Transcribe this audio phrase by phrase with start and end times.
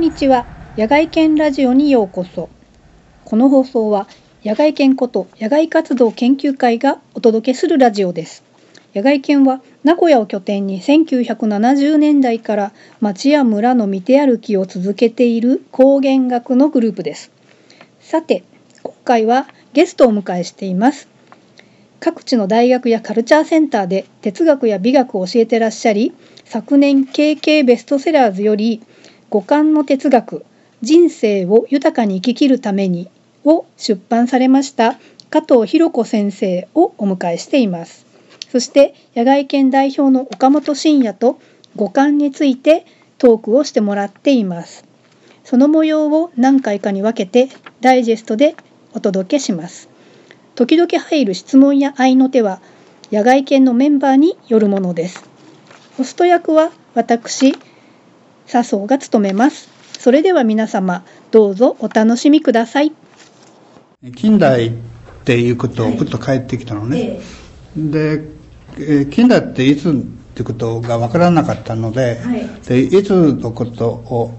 [0.00, 0.46] んにちは。
[0.78, 2.48] 野外犬ラジオにようこそ。
[3.26, 4.08] この放送は
[4.42, 8.42] 野外犬こと野外活動研究会がお届けするラジオです。
[8.94, 17.30] 野外犬は名古屋を拠点に1970年代から町や村の見て歩きを続けている高原学のグループです。
[18.00, 18.42] さて
[18.82, 21.08] 今回はゲストをお迎えしています。
[22.00, 26.14] 各地の大学やカルチャーセンターで哲学や美学を教えてらっしゃり
[26.46, 28.80] 昨年 KK ベストセラーズより
[29.30, 30.44] 五感の哲学
[30.82, 33.08] 人生を豊かに生き切るために
[33.44, 34.98] を出版されました
[35.30, 38.04] 加藤博子先生をお迎えしています。
[38.50, 41.38] そして野外犬代表の岡本真也と
[41.76, 42.84] 五感について
[43.18, 44.84] トークをしてもらっています。
[45.44, 47.48] その模様を何回かに分けて
[47.80, 48.56] ダイジェストで
[48.94, 49.88] お届けします。
[50.56, 52.60] 時々入る質問や合いの手は
[53.12, 55.24] 野外犬のメンバーによるものです。
[55.96, 57.56] ホスト役は私
[58.50, 59.68] 笹生が務めます。
[59.98, 62.92] それでは皆様どうぞお楽しみください。
[64.16, 64.72] 近代っ
[65.24, 67.20] ていうことをふっと帰ってきたのね、
[67.76, 68.22] で、
[68.76, 69.94] えー近代っていつっ
[70.34, 72.18] てことが分からなかったので,、
[72.64, 74.34] い、でいつのことを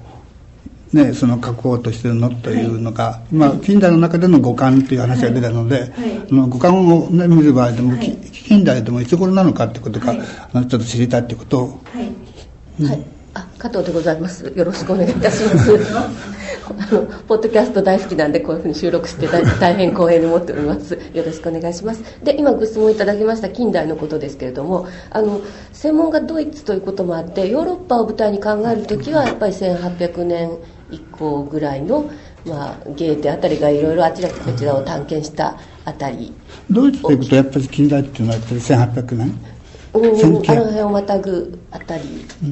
[0.93, 5.93] ね、その書こうとしてるのというのが、まあ、近代の中での五感という話が出たので、
[6.29, 10.13] あの五感を、ね、見る場合でも、き近代でもいつ頃なのかってことが、
[10.53, 14.51] あのちょっと知りたいってことを、はい、あ加藤でございます。
[14.55, 15.71] よろしくお願いいたします。
[15.93, 19.27] あのポッドキャスト大好きなんでこういうふうに収録して
[19.59, 20.99] 大変光栄に思っております。
[21.13, 22.03] よろしくお願いします。
[22.23, 30.57] で今ご質問いただきました近代のことですけれども、あの専門がドイツということもあってヨーロッパを舞台に考えるときはやっぱり1800年
[30.91, 32.09] 以降ぐらいの
[32.45, 36.33] まあゲーテあたりがいろいろあちらこちらを探検したあたり。
[36.69, 39.60] ドイツということはやっぱり近代っていうのはやっぱり1800年？
[39.93, 42.03] うん、あ1900の辺をまたぐあたり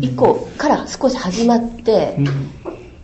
[0.02, 2.18] 以降から少し始まって、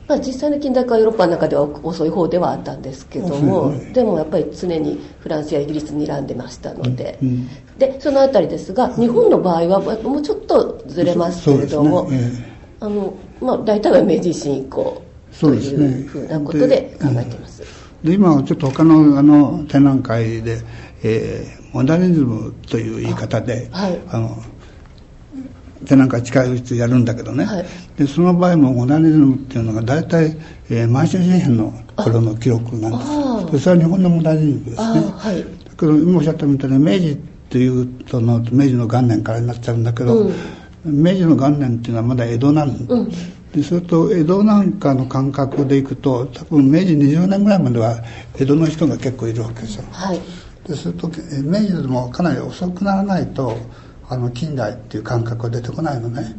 [0.07, 12.55] まあ、実際の近代化はヨーロッパの中では遅い方ではあったんですけども、でもやっぱり常にフランスやイギリスに睨んでましたので、うんでそのあたりですが日本の場合はもうちょっとずれますけれども、そうですね。
[12.79, 15.01] あのまあ、大体は明治維新以降
[15.39, 17.74] というふうなことで考えています。
[18.05, 20.61] で今はちょっと他のあの展覧会で、
[21.03, 24.01] えーモダニズムという言い方であはい。
[24.07, 24.41] あの
[25.85, 27.65] 展覧会近いうちやるんだけどね、はい。
[27.97, 30.37] でその場合もモダニズムっていうのが大体、
[30.69, 33.51] えー、満州事変の頃の記録なんあです。
[33.51, 34.77] でそれは日本のモダニズムですね。
[34.77, 34.83] あ
[35.17, 35.43] はい。
[35.43, 37.15] だけど今おっしゃったみたいに明治っ
[37.49, 41.03] ていうとの明治の元年からになっちゃうんだけど、うん。
[41.03, 43.11] 明治の元年っていうのはまだ江戸なんうん
[43.55, 48.03] でそれと江戸なんかの感覚でいくと多分明治20年ぐらいまでは
[48.37, 49.85] 江戸の人が結構いるわけですよ。
[49.91, 50.19] はい。
[50.67, 53.55] でそれとえ明治でもかなり遅くならないと
[54.09, 56.35] あの近代っていう感覚が出てこないのね。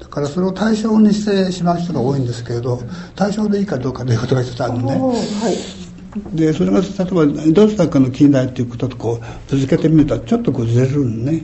[0.00, 2.80] だからそれを対象にしてしまう人が多いんですけれど
[3.14, 4.98] 対象でいいかどうかということが一つあるのね。
[4.98, 6.36] はい。
[6.36, 11.42] でそれが例えばドイツなんかの近代っていうこととこう続けてみるとちょっとこうずれるのね。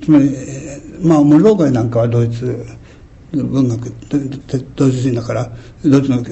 [0.00, 2.64] つまり、えーまあモローガイなんかはドイツ
[3.32, 4.18] 文学で
[4.58, 5.50] でドイツ人だから
[5.84, 6.22] ドイツの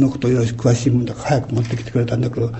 [0.00, 2.52] のことをいろいろ詳しいもんだから早く持ってきてくれたんだけど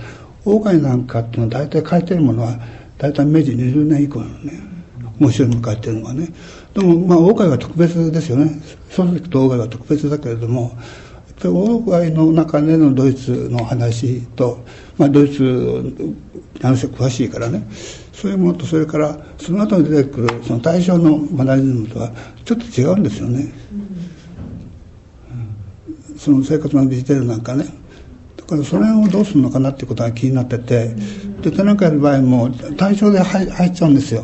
[0.45, 2.59] オーガイなんかっていうのは大体書いてるものは
[2.97, 4.75] 大体明治20年以降のね
[5.19, 6.27] 面白いの書いてるのはね。
[6.73, 8.61] でもまあオーガイは特別ですよね。
[8.89, 10.71] そうするとオーガイは特別だけれどもやっ
[11.37, 14.59] ぱりオーガイの中でのドイツの話と、
[14.97, 16.13] まあ、ドイツ
[16.63, 17.65] あの人詳しいからね。
[18.15, 22.11] そういうものとそれからその後に出てくるその対象のマナリズムとは
[22.45, 23.51] ちょっと違うんですよね、
[26.11, 26.17] うん。
[26.17, 27.65] その生活のデジタルなんかね。
[28.37, 30.95] だからその辺をどうするのかなっていうことが気になってて。
[31.41, 34.23] で展覧会の場合も対象で入入っちゃうんですよ。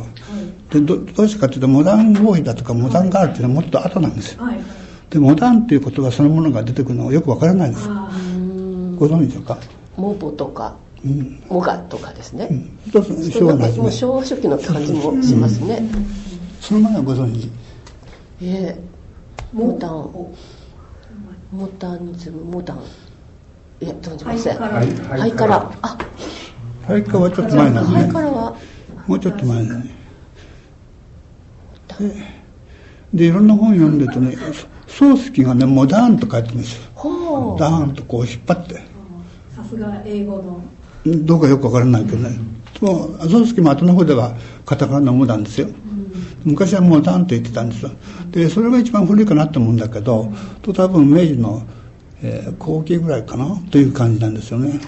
[0.70, 4.42] でどどうしてかというとモダンボーイだとかモダンガールっていうのはもっと後なんですよ。
[5.10, 7.86] でモダンっていう言葉そのものが出てくるのがよくわからないんです。
[7.88, 9.58] ご存知でしょうか？
[9.96, 10.74] モボとか。
[10.76, 10.81] うん
[11.48, 12.48] モガとかですね、
[12.86, 15.82] 一つ昭和の昭和初期の感じもしますね。
[16.60, 17.50] その前はご存知？
[18.40, 18.80] ええ。
[19.52, 19.92] モダン、
[21.50, 22.78] モダニズム、モダン。
[23.80, 24.58] いや、存じません。
[24.58, 25.72] はいハイカラ。
[25.82, 25.98] あ、
[26.86, 28.56] ハイカはちょっと前なんハイカラは、
[29.08, 29.96] もうちょっと前だね
[33.12, 33.26] で。
[33.26, 34.36] いろんな本読んでるとね
[34.86, 37.56] そ漱石がねモダーンと書いてるんですよ。
[37.58, 38.74] ダーンとこう引っ張って。
[39.54, 40.62] さすが英語の
[41.06, 42.38] どうかよくわからないけどね、
[42.80, 44.34] もう漱石も後の方では
[44.64, 45.68] カタカナのモダンですよ、
[46.44, 47.90] 昔はモダンと言ってたんですよ。
[48.30, 50.32] でそれが一番古いかなと思うんだけど、
[50.62, 51.62] と多分明治の、
[52.22, 54.80] えー後期ぐらいかなという感じなんですよね、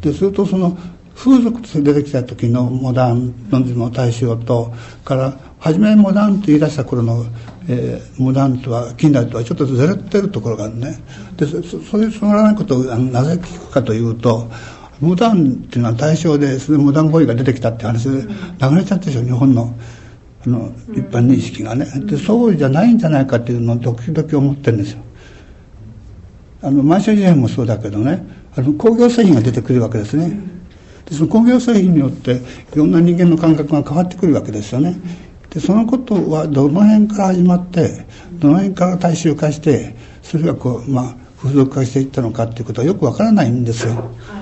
[0.00, 0.76] でそれとその
[1.14, 4.72] 風俗として出てきた時のモダンの対象と
[5.04, 7.24] から初めモダンと言い出した頃の、
[7.68, 10.98] えー、モダンとは近代とはちょっとずれてるところがあるね。
[11.36, 14.50] でそそういうそのないことをなぜ聞くかというと
[15.02, 19.74] モダンっていうのは対象でそれモダンボーイが出てきたって話で流れちゃったでしょ日本の。
[20.44, 21.86] あの一般認識がね。
[22.04, 25.02] でそうじゃないんじゃないかっていうのを時々思ってるんですよ。
[26.62, 28.24] あのマンション事変もそうだけどね。
[28.56, 30.38] あの工業製品が出てくるわけですね。
[31.08, 32.40] でその工業製品によって
[32.72, 34.96] いろんな人間の感覚が変わってくるわけですよね。
[35.50, 44.41] でそのことはどの辺から始まってどの辺から大衆化してそれがこうまあ風俗化していったのかっていうことはよくわからないんですよ、は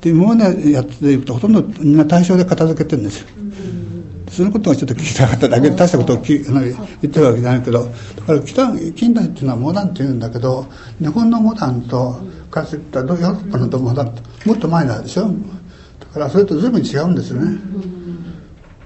[0.00, 3.28] で今までやっていくとほとんどみんな対象で片付けてるんですよ、
[4.30, 6.46] そのことがちょっと聞きたかっただけで大したことをき言っ
[7.00, 10.66] てるわけじゃないけどだから北近代っていうのはモダンっていうんだけど
[10.98, 12.20] 日本のモダンと
[12.50, 15.30] かつてヨーロッパのモダンともっと前なんでしょ？
[16.00, 17.58] だからそれと随分違うんですよね。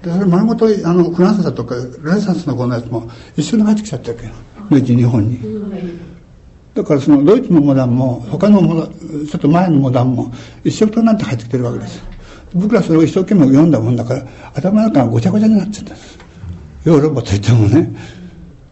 [0.03, 4.31] でそれ丸ごとあのフランスだとかレネサンスのこのやつも一緒に入ってきちゃったわけよ。
[4.69, 5.39] 明治日本に
[6.75, 8.91] だからそのドイツのモダンも他のモダン
[9.27, 10.31] ちょっと前のモダンも
[10.65, 12.03] 一緒となって入ってきてるわけです。
[12.53, 16.19] 僕らそれを一生懸命読んだもんだから頭の中がごちゃごちゃになっちゃったんです。
[16.83, 17.91] ヨーロッパといってもね。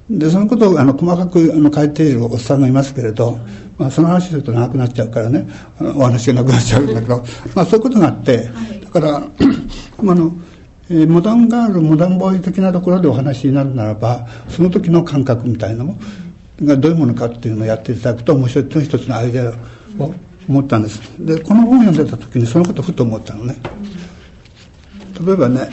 [0.09, 3.39] でそのことをあの細かくあの書いているおっさんがいますけれど、
[3.77, 5.47] まあ、その話すると長くなっちゃうからね。
[5.79, 7.23] お話がなくなっちゃうんだけど、
[7.55, 8.49] まあ、そういうことがあって
[8.83, 9.29] だから あ
[10.03, 10.33] の、
[10.89, 15.97] えー、モダンガールモダンボーイ的なところでお話になるならばその時の感覚みたいなのも
[16.65, 19.51] がどういうものかっていうのをやっていただくと面白い一つのアイデア
[19.99, 20.13] を
[20.47, 20.99] 思ったんです。
[21.19, 23.55] でこの本を読んでた時にそのことをふと思ったのね。
[25.25, 25.69] 例えばね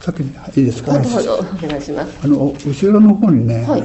[0.00, 2.18] さっきいいですか、はい、お願いします。
[2.24, 3.82] あの後ろの方にね、はい、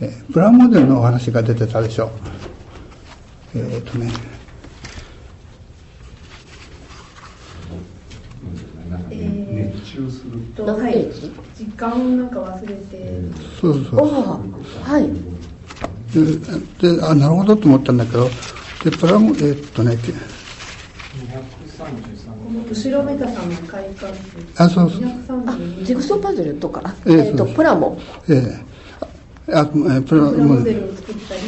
[0.00, 2.10] えプラモデルのお話が出てたでしょ。
[3.54, 4.10] えっ、ー、とね
[9.94, 11.08] 熱中すると、はい、
[11.54, 13.20] 時間なんか忘れて。
[13.60, 13.96] そうそう
[14.82, 15.08] はい。
[16.14, 18.28] であなるほどと思ったんだけど
[18.84, 19.96] でプラモえー、っとね
[22.70, 24.10] 後ろめたさんの快感
[24.56, 25.00] あそうそう。
[25.84, 26.94] ジグソーパズルとか？
[27.06, 27.98] えー、っとプラモ？
[28.28, 28.34] え
[29.48, 29.50] え。
[29.50, 31.40] ー、あえプラモデルを作ったり。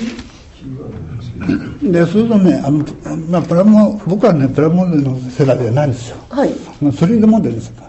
[1.92, 2.84] でそれとねあの、
[3.30, 6.16] まあ、プラモ僕はねプラモデルの世代ではないんですよ。
[6.28, 6.52] はい。
[6.92, 7.85] ソリッドモデルですか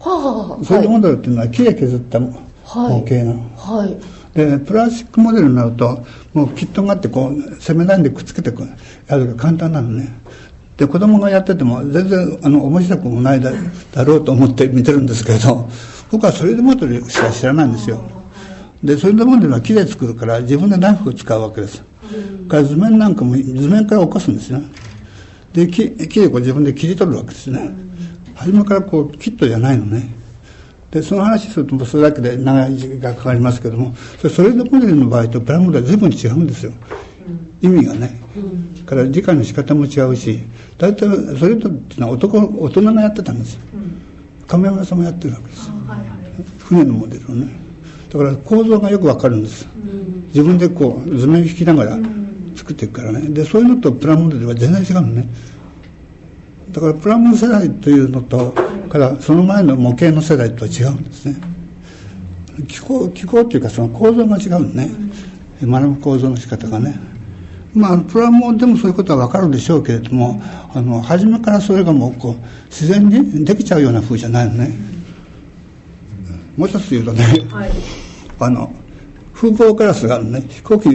[0.00, 2.30] はあ、はあ、ソリッドモデルっていうのは木で削った模
[2.64, 3.50] 型なの。
[3.56, 4.16] はい。
[4.36, 6.04] でプラスチックモデルになると
[6.34, 8.52] もうキットがあってこう攻めないでくっつけて
[9.06, 10.12] やるが簡単なのね。
[10.76, 13.50] で子供がやってても全然あの面白くもないだ
[14.04, 15.66] ろうと思って見てるんですけど
[16.12, 18.02] 僕はそれでモデルしか知らないんですよ。
[18.84, 21.82] でそれでモデルは木で作るから自分でナイフを使うわけです。
[22.46, 24.62] から図面なんかも図面から起こすんですね。
[25.54, 27.70] で木木でこう自分で切り取るわけですね
[28.36, 30.14] 初めからこうキットじゃないのね。
[30.90, 36.72] でその話するとそれだけで長い時間かかりますけどもそれそれでモデルの場合とプラモデルは随分違うんですよ、
[37.60, 38.20] 意味がね、
[38.86, 40.40] から理解の仕方も違うし
[40.78, 43.62] 大体それとっていうのは男大人がやってたんですよ、
[44.46, 45.74] 亀山さんもやってるわけですよ、
[46.60, 47.58] 船のモデルをね。
[48.08, 49.66] だから構造がよくわかるんです、
[50.28, 51.98] 自分でこう図面を引きながら
[52.54, 53.28] 作っていくからね。
[53.28, 55.28] でそういうのとプラモデルは全然違うのね。
[56.76, 58.52] だからプラモ世代というのと
[58.90, 61.36] からその前の模型の世代とは違うんですね。
[62.68, 64.90] 気候気候っていうかその構造が違うのね、
[65.62, 66.98] 学ぶ構造の仕方がね。
[67.72, 70.38] まあプラモでもそういうことは分かるでしょうけれども
[70.74, 74.74] あの初めからそれがもうこう自然にできちゃうような風じゃないのね、
[76.58, 77.70] もう一つ言うとね、はい、
[78.38, 78.70] あの
[79.36, 80.40] 風貌ガラスがあるね。
[80.48, 80.92] 飛行機を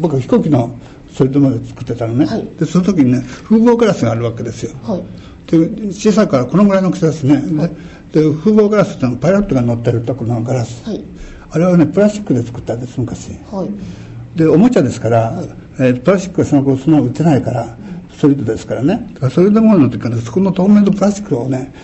[0.00, 0.78] 僕は飛行機の
[1.12, 5.04] それでも作ってたのね、はい、でその時にね風貌ガラスがあるわけですよ、はい。
[5.46, 5.58] で
[5.92, 7.70] 小さいからこのぐらいの大きさですね、はい、
[8.12, 11.04] で風防ガラスってのはパイロットが乗ってるところのガラス、はい、
[11.50, 15.34] あれはねプラスチックで作ったんです昔、はい、でおもちゃですから、
[15.78, 17.76] えー、プラスチックはその後その売ってないから
[18.10, 19.10] ソリッドですからね。
[19.14, 21.74] だからソリッドモードの時からそこの透明のプラスチックをね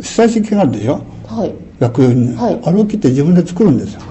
[0.00, 4.02] 下敷きがあるでしょ、はい、学用にね、はい、あれを切って自分で作るんですよ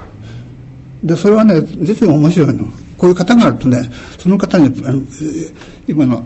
[1.04, 2.66] でそれはね実に面白いの。
[2.98, 3.82] こういう型があるとね
[4.18, 5.02] その方にあの
[5.88, 6.26] 今の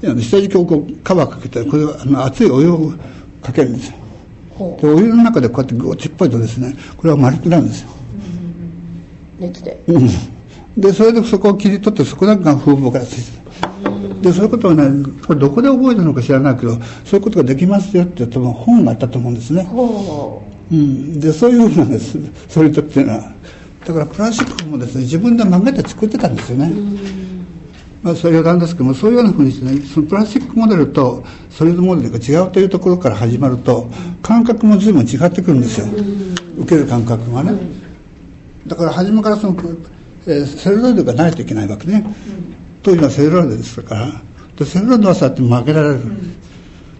[0.00, 2.92] 下敷きをこうカバーかけてこれあの熱いお湯を
[3.42, 3.98] かけるんですよ。
[4.80, 6.74] でお湯の中でこうやってゴチっぽいとですね。
[6.96, 7.90] これは丸くなるんですよ。
[9.38, 9.82] 熱で。
[9.86, 10.08] うん。
[10.76, 14.22] でそれでそこを切り取ってそこだけが風貌からついてる。
[14.22, 16.72] でそういうことはねこれどこで覚えたのか知らないけど
[17.04, 19.68] そういうことができますよって多分本があったと思うんですね。
[20.70, 20.74] う。
[20.74, 23.32] ん、でそういうふうなんですそれとっていうのは
[23.88, 26.70] だからプラスチックもですね自分で曲げて作ってたんですよね。
[28.02, 33.90] まあ、それ余談ですけどもそういうようなふうにしてねそのプラスチックモデルとソリッドモデルが違うというところから始まると
[34.20, 35.86] 感覚も随分違ってくるんですよ。
[36.58, 37.58] 受ける感覚がね。
[38.66, 39.56] だから初めからその、
[40.26, 42.04] えー、セルロイドがないといけないわけね。
[42.82, 44.22] 当時はセルロイドですから。
[44.54, 46.00] でセルロイドはさって負けられる。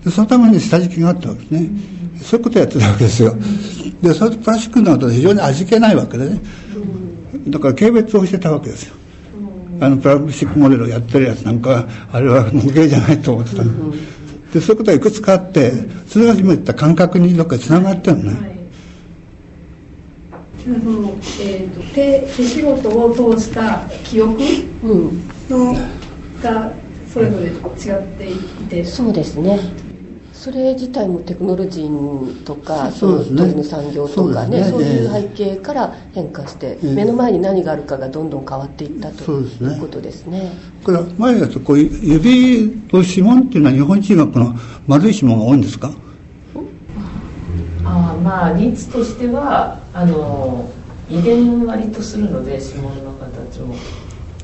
[0.04, 1.70] でそのために下敷きがあったわけですね
[2.22, 3.36] そういうことをやってたわけですよ。
[4.02, 6.40] でそれとプラスチックになると非常に味気ないわけでね
[7.50, 8.94] だから軽蔑をしてたわけですよ。
[9.80, 13.92] あのプラスチックモデルをやってるやつなんかあれは模型じゃないと思ってたの、
[14.52, 15.70] でそういうことがいくつかあって
[16.08, 18.58] それが今言った感覚にどっかつながってるのね、はい。
[20.64, 24.40] そのえーと、手手仕事を通した記憶
[25.48, 25.74] の、
[26.42, 26.72] が
[27.12, 28.36] それぞれ違ってい
[28.68, 28.84] て。
[28.84, 29.87] そうですね
[30.48, 40.52] それ自体もテクノロジーとかその当時の産業とかねそういう背景から変化して、目の前に何があるかがどんどん変わっていったということですね。
[40.82, 44.54] これ前だとこう指と指紋っていうのは日本人はこの
[44.86, 45.92] 丸い指紋が多いんですか？
[47.84, 50.72] あまあ率としてはあの
[51.10, 53.74] 遺伝割とするので指紋の形も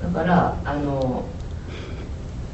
[0.02, 1.24] だからあの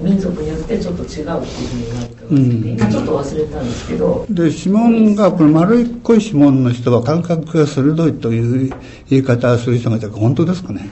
[0.00, 2.40] 民族によってちょっと違うっていうふうになってます、うん、
[2.73, 4.26] 今ちょっと忘れたんですけど。
[4.30, 8.75] で指紋がこの丸い濃い指紋の人は感覚が鋭いという
[9.09, 10.88] 言い方をする人がいた本当ですかね。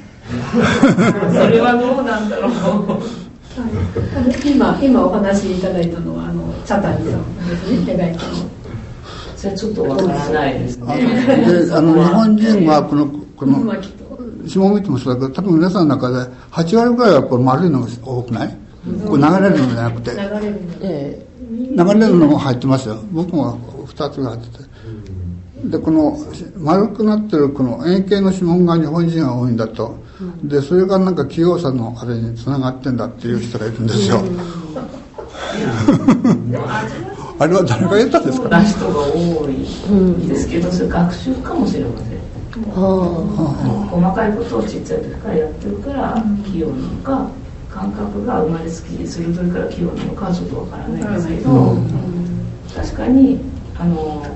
[1.32, 2.50] それはどうなんだろう。
[4.46, 7.96] 今今お話しいただいたのはあのチャタリさんですね。
[7.96, 8.50] 手書きの
[9.36, 10.76] それちょっとわからないです。
[10.78, 13.74] ねであの日本人はこのこの
[14.44, 18.56] 指紋見てもそうだけど多分皆さんの中で8割ぐらいはこう丸いのが多くない？
[19.06, 20.10] これ流れるのじゃなくて。
[20.12, 23.02] 流れる流れるのも入ってますよ。
[23.10, 24.64] 僕も2つが入ってて。
[25.64, 26.16] でこの
[26.56, 29.98] 丸くなってるこの円形の指紋が日本人が多いんだと。
[30.42, 34.20] でそれがなんか器用さのあれにつながってんだっていう人がいるんですよ。
[37.40, 39.54] あれは誰が言ったんですか、ね、人が多い
[40.26, 42.18] ですけどそれ学習かもしれません。
[42.62, 47.28] 細かいことをちっちゃい時からやってるから器用なのか
[47.78, 51.90] 感覚が生まれつき鋭いから器用なのかはちょっとわからないんですけど、うん、
[52.74, 53.38] 確かに
[53.76, 54.26] あの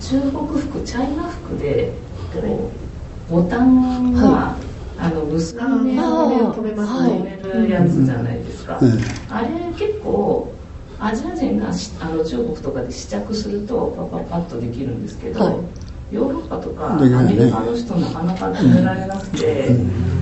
[0.00, 1.92] 中国服チャイナ服で
[3.30, 4.58] ボタンが、は
[4.98, 8.78] い、あの結び目を止めるやつじゃないですか、
[9.30, 9.48] あれ
[9.78, 10.54] 結構
[11.00, 11.70] アジア人が
[12.00, 19.68] あの中国とかで試着するとパパパッとできるんですけど、はいヨーロッパとかアメリカの人なかなか止められなくて、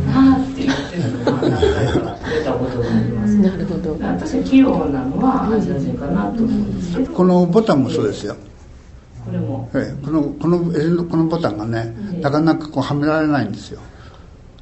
[0.07, 3.97] なあって言ってるのは何回か出たことがあります、なるほど。
[4.01, 6.97] 私は器用なのはアジア人かなと思うんです。
[6.97, 8.37] けどこのボタンもそうですよ。
[9.25, 10.59] これも、ええ、このこの
[11.05, 13.81] このボタンがね、なかなかこうはめられないんですよ。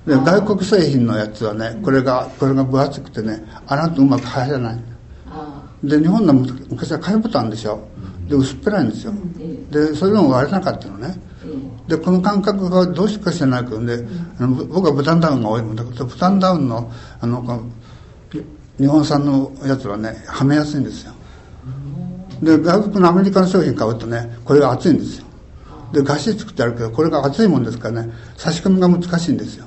[0.07, 4.79] で外国製品のやつはねこれがこれが分厚くてね穴とうまく入らない
[5.85, 7.87] で日本の昔は貝ボタンでしょ
[8.29, 9.13] で薄っぺらいんですよ。
[9.71, 11.15] でそれでも割れなかったのね。
[11.87, 13.99] でこの感覚がどうしかしてないけどね、
[14.39, 17.63] あの僕はブタンダウンが多いもんだけどブタンダウンのあの
[18.79, 21.13] 日本産のやつはねはめやすいんですよ。
[22.43, 25.27] で外国のアメリカの商品買うとねこれが厚いんですよ。
[25.93, 29.67] でガシ作ってあるけどこれが厚いもんですからね差し込みが難しいんですよ。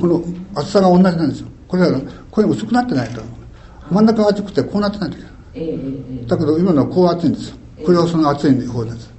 [0.00, 1.48] この厚さが同じなんですよ。
[1.68, 3.20] これはこれ薄くなってないと
[3.90, 7.56] 真ん中が厚くてこうなってないといけないだけど今のはこう熱いんですよ。
[7.84, 9.12] これはその熱い方です。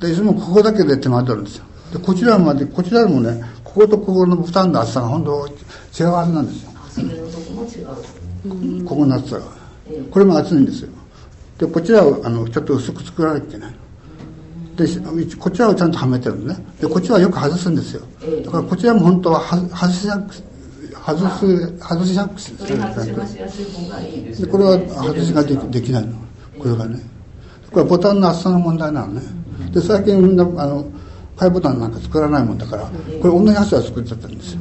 [0.00, 1.64] でいつもここだけで手間取るんですよ。
[1.92, 6.70] でこちらまでこちらもねこことここの負担の厚さが本当違うはずなんですよ。
[8.88, 9.44] ここの厚さが。
[10.10, 10.90] これも厚いんですよ。
[11.58, 13.74] でこちらをあのちょっと薄く作らなきゃいけない。
[14.76, 14.86] で
[15.36, 16.66] こちらをちゃんとはめてるんでね。
[16.80, 18.02] でこっちはよく外すんですよ。
[18.44, 20.34] だからこちらも本当は外しなく
[21.06, 22.58] 外す外しなくする。
[22.66, 26.14] でこれは外しができできないの。
[26.58, 26.98] これがね。
[27.70, 29.20] これはボタンの厚さの問題なのね。
[29.72, 30.86] で最近みんなあの
[31.36, 32.84] 買いボタンなんか作らないもんだから
[33.20, 34.60] これ同じやつは作っちゃったんですよ。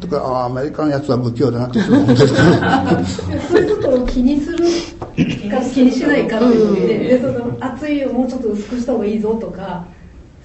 [0.00, 9.86] だからあアメリカのやつは不器用だなってそう思ってそういうことを気にするか気にしないかっていうでその厚いをもうちょっと薄くした方がいいぞとか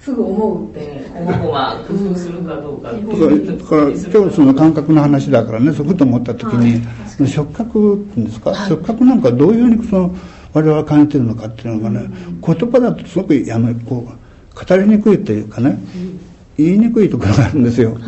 [0.08, 6.80] すぐ思うって、この子が工夫するかどうかだから今日その感覚の話だからねそこと思った時に、
[7.18, 10.16] はい、触覚っていうんですか、はい、触覚なんかどういうふうにその
[10.54, 16.20] 我々は感じてるのかっていうのがね、うん、言葉だとすごくあのこう語りにくいというかね、うん、
[16.56, 18.00] 言いにくいところがあるんですよ、は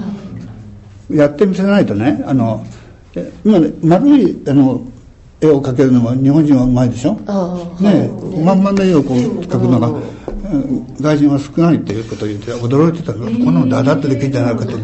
[1.11, 2.65] い、やってみせないとねあの
[3.45, 4.87] 今ね丸いあの
[5.43, 7.15] 絵を描けるのは日本人はうまいでしょ？
[7.81, 8.09] ね
[8.43, 9.89] まんまの絵をこう描くのが
[11.01, 13.27] 外人は少ないということを言って驚いてたの。
[13.27, 14.79] こんなのだだってできるんじゃないかと。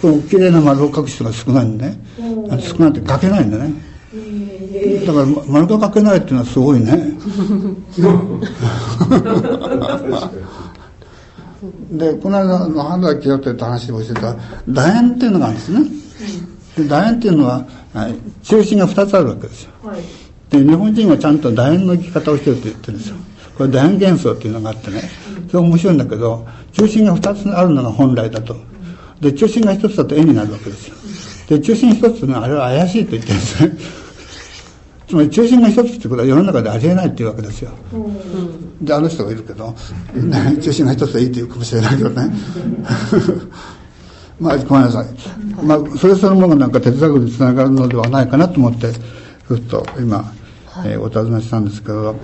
[0.00, 1.98] この綺麗な丸を描く人が少ないんでね。
[2.60, 3.72] 少ないって描けないんだね。
[5.06, 6.92] だから丸が描けないっていうのはすごいね。
[11.90, 14.36] でこの間の花田清ってって話をしてた
[14.68, 15.80] 楕円っていうのがあるんですね、
[16.76, 17.66] で楕円っていうのは
[18.42, 20.02] 中心が2つあるわけですよ、はい、
[20.50, 23.16] で日本人はちゃんと楕円の生き方をしてると言ってるんですよ
[23.58, 25.02] これ楕円幻想っていうのがあってね
[25.50, 28.56] それ面白いんだけど中心が2つあるのが本来だと。
[29.20, 30.94] で中心が1つだと円になるわけですよ。
[31.48, 33.76] で中心1つのあれは怪しいと言ってるんですね。
[35.08, 39.74] つまり中心が一つってことは世の中でありえないっていうわけですよ、うん、であの人がいるけど、
[40.60, 42.30] 中心が一つでいいっていうかもしれないけどね。
[44.38, 45.06] まあごめんなさい、
[45.64, 48.92] まあ、それそのものがなんか哲学につながるのではないかなと思って
[49.42, 50.32] ふっと今、
[50.84, 52.14] えー、お尋ねしたんですけど